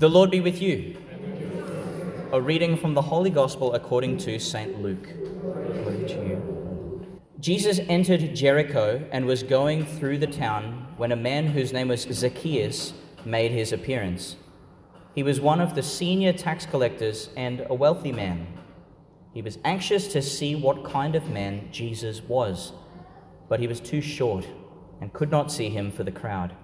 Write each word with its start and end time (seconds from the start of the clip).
The 0.00 0.08
Lord 0.08 0.30
be 0.30 0.40
with 0.40 0.62
you. 0.62 0.96
A 2.32 2.40
reading 2.40 2.78
from 2.78 2.94
the 2.94 3.02
Holy 3.02 3.28
Gospel 3.28 3.74
according 3.74 4.16
to 4.20 4.38
St. 4.38 4.80
Luke. 4.80 5.04
To 5.04 6.26
you. 6.26 7.20
Jesus 7.38 7.80
entered 7.80 8.34
Jericho 8.34 9.06
and 9.12 9.26
was 9.26 9.42
going 9.42 9.84
through 9.84 10.16
the 10.16 10.26
town 10.26 10.86
when 10.96 11.12
a 11.12 11.16
man 11.16 11.48
whose 11.48 11.74
name 11.74 11.88
was 11.88 12.00
Zacchaeus 12.00 12.94
made 13.26 13.50
his 13.50 13.74
appearance. 13.74 14.36
He 15.14 15.22
was 15.22 15.38
one 15.38 15.60
of 15.60 15.74
the 15.74 15.82
senior 15.82 16.32
tax 16.32 16.64
collectors 16.64 17.28
and 17.36 17.66
a 17.68 17.74
wealthy 17.74 18.10
man. 18.10 18.46
He 19.34 19.42
was 19.42 19.58
anxious 19.66 20.10
to 20.14 20.22
see 20.22 20.54
what 20.54 20.82
kind 20.82 21.14
of 21.14 21.28
man 21.28 21.68
Jesus 21.70 22.22
was, 22.22 22.72
but 23.50 23.60
he 23.60 23.66
was 23.66 23.80
too 23.80 24.00
short 24.00 24.48
and 25.02 25.12
could 25.12 25.30
not 25.30 25.52
see 25.52 25.68
him 25.68 25.92
for 25.92 26.04
the 26.04 26.10
crowd. 26.10 26.56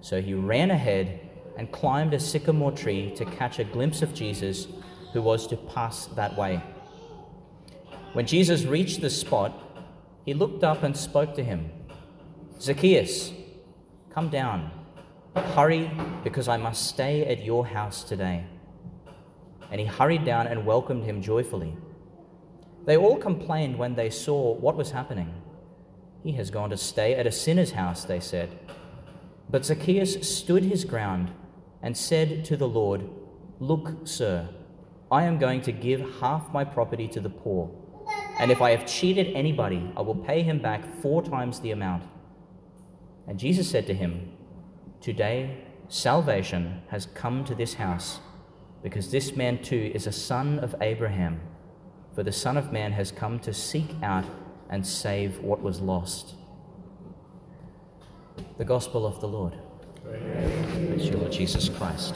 So 0.00 0.22
he 0.22 0.32
ran 0.32 0.70
ahead 0.70 1.27
and 1.58 1.70
climbed 1.72 2.14
a 2.14 2.20
sycamore 2.20 2.72
tree 2.72 3.10
to 3.16 3.24
catch 3.24 3.58
a 3.58 3.64
glimpse 3.64 4.00
of 4.00 4.14
Jesus, 4.14 4.68
who 5.12 5.20
was 5.20 5.46
to 5.48 5.56
pass 5.56 6.06
that 6.06 6.38
way. 6.38 6.62
When 8.12 8.26
Jesus 8.26 8.64
reached 8.64 9.00
the 9.00 9.10
spot, 9.10 9.52
he 10.24 10.34
looked 10.34 10.62
up 10.62 10.84
and 10.84 10.96
spoke 10.96 11.34
to 11.34 11.44
him 11.44 11.70
Zacchaeus, 12.60 13.32
come 14.10 14.28
down. 14.28 14.70
Hurry, 15.54 15.90
because 16.24 16.48
I 16.48 16.56
must 16.56 16.86
stay 16.86 17.24
at 17.26 17.44
your 17.44 17.66
house 17.66 18.02
today. 18.02 18.44
And 19.70 19.80
he 19.80 19.86
hurried 19.86 20.24
down 20.24 20.46
and 20.46 20.66
welcomed 20.66 21.04
him 21.04 21.22
joyfully. 21.22 21.76
They 22.86 22.96
all 22.96 23.16
complained 23.16 23.78
when 23.78 23.94
they 23.94 24.10
saw 24.10 24.54
what 24.54 24.76
was 24.76 24.90
happening. 24.90 25.32
He 26.24 26.32
has 26.32 26.50
gone 26.50 26.70
to 26.70 26.76
stay 26.76 27.14
at 27.14 27.26
a 27.26 27.32
sinner's 27.32 27.72
house, 27.72 28.04
they 28.04 28.18
said. 28.18 28.58
But 29.50 29.64
Zacchaeus 29.64 30.28
stood 30.36 30.64
his 30.64 30.84
ground 30.84 31.30
and 31.82 31.96
said 31.96 32.44
to 32.46 32.56
the 32.56 32.68
Lord, 32.68 33.08
Look, 33.60 34.06
sir, 34.06 34.48
I 35.10 35.24
am 35.24 35.38
going 35.38 35.62
to 35.62 35.72
give 35.72 36.20
half 36.20 36.52
my 36.52 36.64
property 36.64 37.08
to 37.08 37.20
the 37.20 37.30
poor, 37.30 37.70
and 38.38 38.50
if 38.50 38.60
I 38.62 38.70
have 38.70 38.86
cheated 38.86 39.34
anybody, 39.34 39.92
I 39.96 40.02
will 40.02 40.14
pay 40.14 40.42
him 40.42 40.60
back 40.60 40.82
four 41.02 41.22
times 41.22 41.60
the 41.60 41.72
amount. 41.72 42.04
And 43.26 43.38
Jesus 43.38 43.70
said 43.70 43.86
to 43.86 43.94
him, 43.94 44.32
Today 45.00 45.64
salvation 45.88 46.82
has 46.88 47.06
come 47.06 47.44
to 47.44 47.54
this 47.54 47.74
house, 47.74 48.20
because 48.82 49.10
this 49.10 49.34
man 49.36 49.62
too 49.62 49.90
is 49.94 50.06
a 50.06 50.12
son 50.12 50.58
of 50.60 50.74
Abraham. 50.80 51.40
For 52.18 52.24
the 52.24 52.32
Son 52.32 52.56
of 52.56 52.72
Man 52.72 52.90
has 52.90 53.12
come 53.12 53.38
to 53.38 53.54
seek 53.54 53.94
out 54.02 54.24
and 54.70 54.84
save 54.84 55.38
what 55.38 55.62
was 55.62 55.80
lost. 55.80 56.34
The 58.56 58.64
Gospel 58.64 59.06
of 59.06 59.20
the 59.20 59.28
Lord. 59.28 59.54
Praise 60.08 61.06
you, 61.06 61.16
Lord 61.18 61.32
Jesus 61.32 61.68
Christ. 61.68 62.14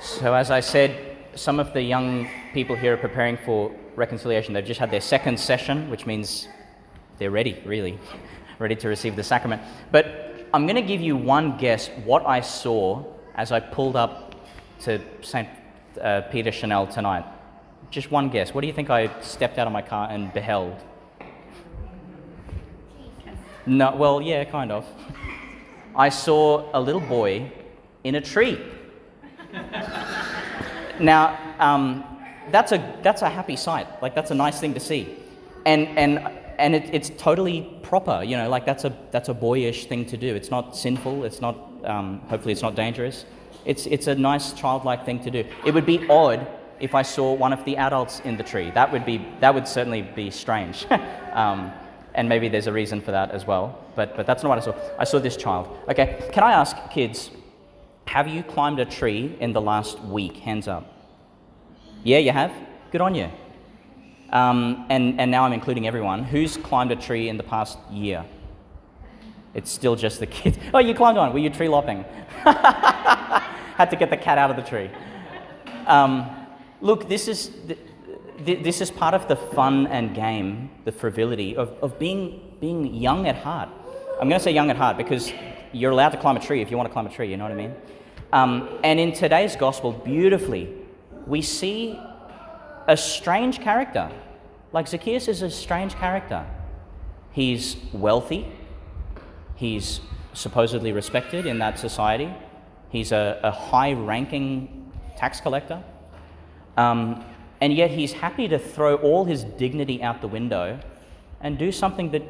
So, 0.00 0.34
as 0.34 0.50
I 0.50 0.60
said, 0.60 1.18
some 1.34 1.60
of 1.60 1.74
the 1.74 1.82
young 1.82 2.26
people 2.54 2.74
here 2.74 2.94
are 2.94 2.96
preparing 2.96 3.36
for 3.36 3.70
reconciliation. 3.96 4.54
They've 4.54 4.64
just 4.64 4.80
had 4.80 4.90
their 4.90 5.02
second 5.02 5.38
session, 5.38 5.90
which 5.90 6.06
means 6.06 6.48
they're 7.18 7.30
ready, 7.30 7.60
really, 7.66 7.98
ready 8.58 8.74
to 8.76 8.88
receive 8.88 9.14
the 9.14 9.22
sacrament. 9.22 9.60
But 9.90 10.46
I'm 10.54 10.66
going 10.66 10.76
to 10.76 10.82
give 10.82 11.02
you 11.02 11.16
one 11.16 11.58
guess 11.58 11.88
what 12.04 12.26
I 12.26 12.40
saw 12.40 13.04
as 13.34 13.52
I 13.52 13.60
pulled 13.60 13.96
up 13.96 14.34
to 14.80 15.02
St. 15.20 15.48
Uh, 16.00 16.22
Peter 16.22 16.50
Chanel 16.50 16.86
tonight. 16.86 17.26
Just 17.90 18.10
one 18.10 18.30
guess. 18.30 18.54
What 18.54 18.62
do 18.62 18.68
you 18.68 18.72
think 18.72 18.88
I 18.88 19.20
stepped 19.20 19.58
out 19.58 19.66
of 19.66 19.72
my 19.72 19.82
car 19.82 20.08
and 20.10 20.32
beheld? 20.32 20.82
No, 23.66 23.94
well, 23.94 24.22
yeah, 24.22 24.44
kind 24.44 24.72
of. 24.72 24.86
I 25.94 26.08
saw 26.08 26.70
a 26.72 26.80
little 26.80 27.00
boy 27.00 27.52
in 28.04 28.14
a 28.14 28.20
tree. 28.20 28.58
now, 31.00 31.38
um, 31.58 32.04
that's, 32.50 32.72
a, 32.72 32.98
that's 33.02 33.22
a 33.22 33.28
happy 33.28 33.56
sight. 33.56 33.86
Like, 34.02 34.14
that's 34.14 34.30
a 34.30 34.34
nice 34.34 34.60
thing 34.60 34.74
to 34.74 34.80
see. 34.80 35.16
And, 35.66 35.86
and, 35.98 36.18
and 36.58 36.74
it, 36.74 36.90
it's 36.92 37.10
totally 37.10 37.62
proper, 37.82 38.22
you 38.22 38.36
know, 38.36 38.48
like 38.48 38.64
that's 38.64 38.84
a, 38.84 38.96
that's 39.10 39.28
a 39.28 39.34
boyish 39.34 39.86
thing 39.86 40.06
to 40.06 40.16
do. 40.16 40.34
It's 40.34 40.50
not 40.50 40.76
sinful, 40.76 41.24
it's 41.24 41.40
not, 41.40 41.56
um, 41.84 42.20
hopefully, 42.28 42.52
it's 42.52 42.62
not 42.62 42.74
dangerous. 42.74 43.24
It's, 43.64 43.86
it's 43.86 44.06
a 44.06 44.14
nice 44.14 44.52
childlike 44.52 45.04
thing 45.04 45.22
to 45.24 45.30
do. 45.30 45.44
It 45.64 45.72
would 45.74 45.86
be 45.86 46.08
odd 46.08 46.46
if 46.80 46.94
I 46.94 47.02
saw 47.02 47.32
one 47.32 47.52
of 47.52 47.64
the 47.64 47.76
adults 47.76 48.20
in 48.20 48.36
the 48.36 48.42
tree. 48.42 48.70
That 48.72 48.90
would, 48.90 49.04
be, 49.04 49.24
that 49.40 49.54
would 49.54 49.68
certainly 49.68 50.02
be 50.02 50.30
strange. 50.30 50.86
um, 51.32 51.72
and 52.14 52.28
maybe 52.28 52.48
there's 52.48 52.66
a 52.66 52.72
reason 52.72 53.00
for 53.00 53.10
that 53.10 53.30
as 53.30 53.46
well. 53.46 53.78
But, 53.94 54.16
but 54.16 54.26
that's 54.26 54.42
not 54.42 54.50
what 54.50 54.58
I 54.58 54.62
saw. 54.62 54.74
I 54.98 55.04
saw 55.04 55.18
this 55.18 55.36
child. 55.36 55.68
Okay, 55.88 56.28
can 56.32 56.42
I 56.42 56.52
ask 56.52 56.76
kids, 56.90 57.30
have 58.06 58.28
you 58.28 58.42
climbed 58.42 58.80
a 58.80 58.84
tree 58.84 59.36
in 59.40 59.52
the 59.52 59.60
last 59.60 60.00
week? 60.00 60.36
Hands 60.36 60.66
up. 60.68 60.92
Yeah, 62.04 62.18
you 62.18 62.32
have? 62.32 62.52
Good 62.90 63.00
on 63.00 63.14
you. 63.14 63.30
Um, 64.30 64.86
and, 64.88 65.20
and 65.20 65.30
now 65.30 65.44
I'm 65.44 65.52
including 65.52 65.86
everyone. 65.86 66.24
Who's 66.24 66.56
climbed 66.56 66.90
a 66.90 66.96
tree 66.96 67.28
in 67.28 67.36
the 67.36 67.42
past 67.42 67.78
year? 67.90 68.24
It's 69.54 69.70
still 69.70 69.96
just 69.96 70.18
the 70.20 70.26
kids. 70.26 70.58
Oh, 70.74 70.78
you 70.78 70.94
climbed 70.94 71.18
one. 71.18 71.32
Were 71.32 71.38
you 71.38 71.50
tree 71.50 71.68
lopping? 71.68 72.04
Had 72.44 73.86
to 73.90 73.96
get 73.96 74.10
the 74.10 74.16
cat 74.16 74.38
out 74.38 74.50
of 74.50 74.56
the 74.56 74.62
tree. 74.62 74.90
Um, 75.86 76.30
look, 76.80 77.08
this 77.08 77.28
is, 77.28 77.50
this 78.44 78.80
is 78.80 78.90
part 78.90 79.14
of 79.14 79.28
the 79.28 79.36
fun 79.36 79.86
and 79.86 80.14
game, 80.14 80.70
the 80.84 80.92
frivolity 80.92 81.56
of, 81.56 81.70
of 81.82 81.98
being, 81.98 82.56
being 82.60 82.94
young 82.94 83.26
at 83.26 83.36
heart. 83.36 83.68
I'm 84.20 84.28
going 84.28 84.38
to 84.38 84.44
say 84.44 84.52
young 84.52 84.70
at 84.70 84.76
heart 84.76 84.96
because 84.96 85.32
you're 85.72 85.90
allowed 85.90 86.10
to 86.10 86.18
climb 86.18 86.36
a 86.36 86.40
tree 86.40 86.60
if 86.60 86.70
you 86.70 86.76
want 86.76 86.88
to 86.88 86.92
climb 86.92 87.06
a 87.06 87.10
tree, 87.10 87.30
you 87.30 87.36
know 87.36 87.44
what 87.44 87.52
I 87.52 87.56
mean? 87.56 87.74
Um, 88.32 88.78
and 88.82 88.98
in 88.98 89.12
today's 89.12 89.56
gospel, 89.56 89.92
beautifully, 89.92 90.74
we 91.26 91.42
see 91.42 91.98
a 92.86 92.96
strange 92.96 93.60
character. 93.60 94.10
Like 94.72 94.88
Zacchaeus 94.88 95.28
is 95.28 95.42
a 95.42 95.50
strange 95.50 95.94
character. 95.94 96.46
He's 97.32 97.76
wealthy, 97.92 98.46
he's 99.56 100.00
supposedly 100.34 100.92
respected 100.92 101.46
in 101.46 101.58
that 101.58 101.78
society, 101.78 102.32
he's 102.90 103.12
a, 103.12 103.40
a 103.42 103.50
high 103.50 103.92
ranking 103.92 104.92
tax 105.16 105.40
collector. 105.40 105.82
Um, 106.76 107.24
and 107.62 107.72
yet 107.72 107.92
he's 107.92 108.12
happy 108.12 108.48
to 108.48 108.58
throw 108.58 108.96
all 108.96 109.24
his 109.24 109.44
dignity 109.44 110.02
out 110.02 110.20
the 110.20 110.26
window 110.26 110.80
and 111.40 111.56
do 111.56 111.70
something 111.70 112.10
that 112.10 112.24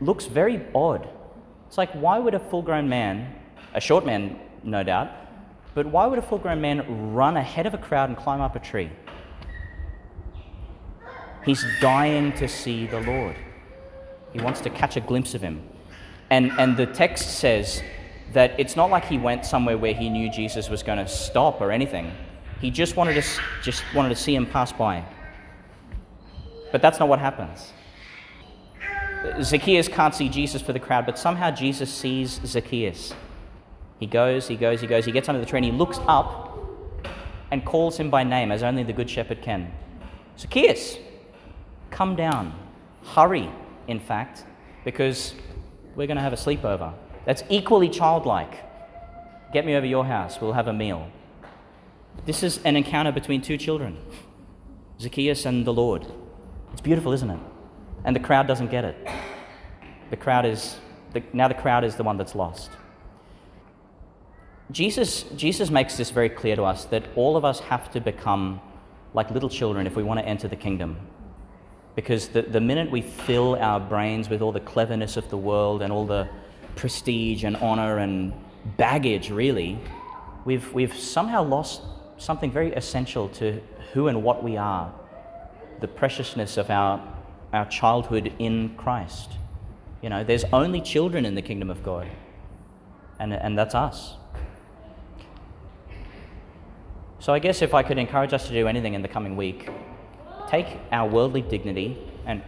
looks 0.00 0.24
very 0.24 0.64
odd. 0.74 1.06
It's 1.66 1.76
like, 1.76 1.92
why 1.92 2.18
would 2.18 2.32
a 2.32 2.38
full 2.38 2.62
grown 2.62 2.88
man, 2.88 3.34
a 3.74 3.82
short 3.82 4.06
man, 4.06 4.40
no 4.64 4.82
doubt, 4.82 5.10
but 5.74 5.84
why 5.84 6.06
would 6.06 6.18
a 6.18 6.22
full 6.22 6.38
grown 6.38 6.62
man 6.62 7.12
run 7.12 7.36
ahead 7.36 7.66
of 7.66 7.74
a 7.74 7.78
crowd 7.78 8.08
and 8.08 8.16
climb 8.16 8.40
up 8.40 8.56
a 8.56 8.60
tree? 8.60 8.90
He's 11.44 11.62
dying 11.82 12.32
to 12.36 12.48
see 12.48 12.86
the 12.86 13.02
Lord. 13.02 13.36
He 14.32 14.40
wants 14.40 14.62
to 14.62 14.70
catch 14.70 14.96
a 14.96 15.00
glimpse 15.00 15.34
of 15.34 15.42
him. 15.42 15.68
And, 16.30 16.50
and 16.52 16.78
the 16.78 16.86
text 16.86 17.38
says 17.40 17.82
that 18.32 18.58
it's 18.58 18.74
not 18.74 18.88
like 18.88 19.04
he 19.04 19.18
went 19.18 19.44
somewhere 19.44 19.76
where 19.76 19.92
he 19.92 20.08
knew 20.08 20.30
Jesus 20.30 20.70
was 20.70 20.82
going 20.82 20.98
to 20.98 21.08
stop 21.08 21.60
or 21.60 21.72
anything. 21.72 22.10
He 22.60 22.70
just 22.70 22.96
wanted 22.96 23.22
to, 23.22 23.40
just 23.62 23.84
wanted 23.94 24.10
to 24.10 24.16
see 24.16 24.34
him 24.34 24.46
pass 24.46 24.72
by. 24.72 25.04
But 26.72 26.82
that's 26.82 26.98
not 26.98 27.08
what 27.08 27.18
happens. 27.18 27.72
Zacchaeus 29.42 29.88
can't 29.88 30.14
see 30.14 30.28
Jesus 30.28 30.62
for 30.62 30.72
the 30.72 30.80
crowd, 30.80 31.06
but 31.06 31.18
somehow 31.18 31.50
Jesus 31.50 31.92
sees 31.92 32.40
Zacchaeus. 32.44 33.14
He 33.98 34.06
goes, 34.06 34.46
he 34.46 34.56
goes, 34.56 34.80
he 34.80 34.86
goes, 34.86 35.04
he 35.04 35.12
gets 35.12 35.28
under 35.28 35.40
the 35.40 35.46
tree 35.46 35.58
and 35.58 35.64
he 35.64 35.72
looks 35.72 35.98
up 36.06 36.46
and 37.50 37.64
calls 37.64 37.96
him 37.96 38.10
by 38.10 38.22
name 38.22 38.52
as 38.52 38.62
only 38.62 38.82
the 38.82 38.92
good 38.92 39.10
shepherd 39.10 39.42
can. 39.42 39.72
Zacchaeus, 40.38 40.98
come 41.90 42.14
down. 42.14 42.54
Hurry, 43.04 43.50
in 43.88 43.98
fact, 43.98 44.44
because 44.84 45.34
we're 45.96 46.06
going 46.06 46.16
to 46.16 46.22
have 46.22 46.32
a 46.32 46.36
sleepover. 46.36 46.92
That's 47.24 47.42
equally 47.48 47.88
childlike. 47.88 48.64
Get 49.52 49.64
me 49.64 49.74
over 49.74 49.86
your 49.86 50.04
house, 50.04 50.40
we'll 50.40 50.52
have 50.52 50.68
a 50.68 50.72
meal. 50.72 51.10
This 52.28 52.42
is 52.42 52.60
an 52.66 52.76
encounter 52.76 53.10
between 53.10 53.40
two 53.40 53.56
children, 53.56 53.96
Zacchaeus 55.00 55.46
and 55.46 55.66
the 55.66 55.72
Lord. 55.72 56.04
It's 56.72 56.82
beautiful, 56.82 57.12
isn't 57.12 57.30
it? 57.30 57.38
And 58.04 58.14
the 58.14 58.20
crowd 58.20 58.46
doesn't 58.46 58.70
get 58.70 58.84
it. 58.84 59.08
The 60.10 60.18
crowd 60.18 60.44
is, 60.44 60.76
the, 61.14 61.22
now 61.32 61.48
the 61.48 61.54
crowd 61.54 61.84
is 61.84 61.94
the 61.94 62.02
one 62.02 62.18
that's 62.18 62.34
lost. 62.34 62.70
Jesus, 64.70 65.22
Jesus 65.36 65.70
makes 65.70 65.96
this 65.96 66.10
very 66.10 66.28
clear 66.28 66.54
to 66.54 66.64
us 66.64 66.84
that 66.84 67.04
all 67.16 67.34
of 67.34 67.46
us 67.46 67.60
have 67.60 67.90
to 67.92 68.00
become 68.02 68.60
like 69.14 69.30
little 69.30 69.48
children 69.48 69.86
if 69.86 69.96
we 69.96 70.02
want 70.02 70.20
to 70.20 70.26
enter 70.26 70.48
the 70.48 70.56
kingdom. 70.56 70.98
Because 71.94 72.28
the, 72.28 72.42
the 72.42 72.60
minute 72.60 72.90
we 72.90 73.00
fill 73.00 73.56
our 73.56 73.80
brains 73.80 74.28
with 74.28 74.42
all 74.42 74.52
the 74.52 74.60
cleverness 74.60 75.16
of 75.16 75.30
the 75.30 75.38
world 75.38 75.80
and 75.80 75.90
all 75.90 76.04
the 76.04 76.28
prestige 76.76 77.44
and 77.44 77.56
honor 77.56 77.96
and 77.96 78.34
baggage, 78.76 79.30
really, 79.30 79.78
we've, 80.44 80.70
we've 80.74 80.94
somehow 80.94 81.42
lost 81.42 81.80
something 82.18 82.50
very 82.50 82.72
essential 82.72 83.28
to 83.30 83.60
who 83.92 84.08
and 84.08 84.22
what 84.22 84.42
we 84.42 84.56
are 84.56 84.92
the 85.80 85.88
preciousness 85.88 86.56
of 86.56 86.70
our, 86.70 87.00
our 87.52 87.64
childhood 87.66 88.32
in 88.38 88.74
Christ. 88.76 89.32
You 90.02 90.10
know, 90.10 90.24
there's 90.24 90.44
only 90.52 90.80
children 90.80 91.24
in 91.24 91.34
the 91.34 91.42
kingdom 91.42 91.70
of 91.70 91.82
God, 91.82 92.08
and, 93.18 93.32
and 93.32 93.56
that's 93.56 93.74
us. 93.74 94.14
So 97.20 97.32
I 97.32 97.40
guess 97.40 97.62
if 97.62 97.74
I 97.74 97.82
could 97.82 97.98
encourage 97.98 98.32
us 98.32 98.46
to 98.46 98.52
do 98.52 98.68
anything 98.68 98.94
in 98.94 99.02
the 99.02 99.08
coming 99.08 99.36
week, 99.36 99.68
take 100.48 100.66
our 100.92 101.08
worldly 101.08 101.42
dignity 101.42 101.98
and 102.26 102.42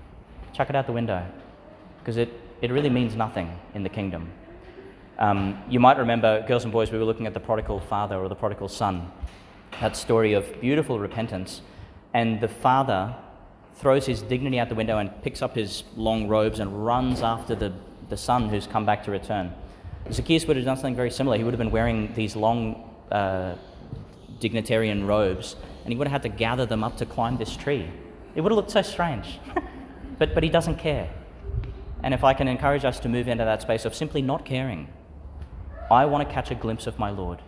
chuck 0.52 0.68
it 0.68 0.76
out 0.76 0.86
the 0.86 0.92
window 0.92 1.26
because 1.98 2.16
it, 2.16 2.30
it 2.60 2.70
really 2.70 2.90
means 2.90 3.16
nothing 3.16 3.58
in 3.74 3.82
the 3.82 3.88
kingdom. 3.88 4.30
Um, 5.20 5.62
you 5.68 5.80
might 5.80 5.98
remember, 5.98 6.42
girls 6.48 6.64
and 6.64 6.72
boys, 6.72 6.90
we 6.90 6.98
were 6.98 7.04
looking 7.04 7.26
at 7.26 7.34
the 7.34 7.40
prodigal 7.40 7.78
father 7.78 8.16
or 8.16 8.30
the 8.30 8.34
prodigal 8.34 8.68
son, 8.68 9.12
that 9.78 9.94
story 9.94 10.32
of 10.32 10.60
beautiful 10.62 10.98
repentance. 10.98 11.60
And 12.14 12.40
the 12.40 12.48
father 12.48 13.14
throws 13.76 14.06
his 14.06 14.22
dignity 14.22 14.58
out 14.58 14.70
the 14.70 14.74
window 14.74 14.96
and 14.96 15.10
picks 15.22 15.42
up 15.42 15.54
his 15.54 15.84
long 15.94 16.26
robes 16.26 16.58
and 16.58 16.86
runs 16.86 17.20
after 17.20 17.54
the, 17.54 17.70
the 18.08 18.16
son 18.16 18.48
who's 18.48 18.66
come 18.66 18.86
back 18.86 19.04
to 19.04 19.10
return. 19.10 19.52
Zacchaeus 20.10 20.46
would 20.46 20.56
have 20.56 20.64
done 20.64 20.76
something 20.76 20.96
very 20.96 21.10
similar. 21.10 21.36
He 21.36 21.44
would 21.44 21.52
have 21.52 21.58
been 21.58 21.70
wearing 21.70 22.14
these 22.14 22.34
long 22.34 22.90
uh, 23.12 23.56
dignitarian 24.40 25.06
robes, 25.06 25.54
and 25.84 25.92
he 25.92 25.98
would 25.98 26.08
have 26.08 26.22
had 26.22 26.30
to 26.30 26.36
gather 26.36 26.64
them 26.64 26.82
up 26.82 26.96
to 26.96 27.04
climb 27.04 27.36
this 27.36 27.54
tree. 27.54 27.86
It 28.34 28.40
would 28.40 28.52
have 28.52 28.56
looked 28.56 28.70
so 28.70 28.80
strange. 28.80 29.38
but, 30.18 30.32
but 30.32 30.42
he 30.42 30.48
doesn't 30.48 30.76
care. 30.76 31.10
And 32.02 32.14
if 32.14 32.24
I 32.24 32.32
can 32.32 32.48
encourage 32.48 32.86
us 32.86 32.98
to 33.00 33.10
move 33.10 33.28
into 33.28 33.44
that 33.44 33.60
space 33.60 33.84
of 33.84 33.94
simply 33.94 34.22
not 34.22 34.46
caring, 34.46 34.88
I 35.90 36.06
want 36.06 36.26
to 36.26 36.32
catch 36.32 36.50
a 36.50 36.54
glimpse 36.54 36.86
of 36.86 36.98
my 36.98 37.10
Lord. 37.10 37.42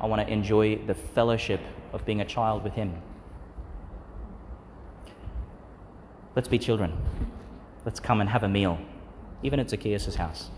I 0.00 0.06
want 0.06 0.26
to 0.26 0.32
enjoy 0.32 0.76
the 0.84 0.94
fellowship 0.94 1.60
of 1.92 2.04
being 2.04 2.20
a 2.20 2.24
child 2.24 2.64
with 2.64 2.72
Him. 2.72 3.00
Let's 6.34 6.48
be 6.48 6.58
children. 6.58 6.96
Let's 7.84 8.00
come 8.00 8.20
and 8.20 8.30
have 8.30 8.42
a 8.42 8.48
meal, 8.48 8.78
even 9.42 9.60
at 9.60 9.70
Zacchaeus' 9.70 10.14
house. 10.14 10.50